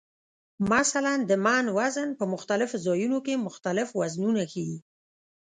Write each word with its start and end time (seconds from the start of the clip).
مثلا 0.73 1.13
د 1.29 1.31
"من" 1.45 1.65
وزن 1.77 2.09
په 2.19 2.25
مختلفو 2.33 2.75
ځایونو 2.85 3.17
کې 3.25 3.43
مختلف 3.47 3.87
وزنونه 3.99 4.41
ښیي. 4.51 4.77